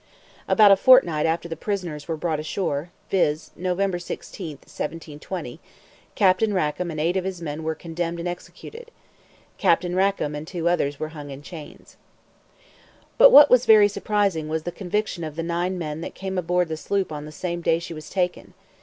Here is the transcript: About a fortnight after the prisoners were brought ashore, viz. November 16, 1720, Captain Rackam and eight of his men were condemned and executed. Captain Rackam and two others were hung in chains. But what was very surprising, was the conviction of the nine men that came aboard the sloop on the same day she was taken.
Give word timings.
About 0.47 0.71
a 0.71 0.75
fortnight 0.75 1.27
after 1.27 1.47
the 1.47 1.55
prisoners 1.55 2.07
were 2.07 2.17
brought 2.17 2.39
ashore, 2.39 2.89
viz. 3.11 3.51
November 3.55 3.99
16, 3.99 4.53
1720, 4.57 5.59
Captain 6.15 6.53
Rackam 6.55 6.89
and 6.89 6.99
eight 6.99 7.15
of 7.15 7.23
his 7.23 7.39
men 7.39 7.61
were 7.61 7.75
condemned 7.75 8.17
and 8.17 8.27
executed. 8.27 8.89
Captain 9.59 9.93
Rackam 9.93 10.33
and 10.35 10.47
two 10.47 10.67
others 10.67 10.99
were 10.99 11.09
hung 11.09 11.29
in 11.29 11.43
chains. 11.43 11.97
But 13.19 13.29
what 13.31 13.51
was 13.51 13.67
very 13.67 13.87
surprising, 13.87 14.49
was 14.49 14.63
the 14.63 14.71
conviction 14.71 15.23
of 15.23 15.35
the 15.35 15.43
nine 15.43 15.77
men 15.77 16.01
that 16.01 16.15
came 16.15 16.39
aboard 16.39 16.69
the 16.69 16.77
sloop 16.77 17.11
on 17.11 17.25
the 17.25 17.31
same 17.31 17.61
day 17.61 17.77
she 17.77 17.93
was 17.93 18.09
taken. 18.09 18.55